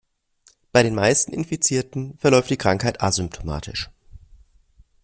[0.71, 3.91] Bei den meisten Infizierten verläuft die Krankheit asymptomatisch.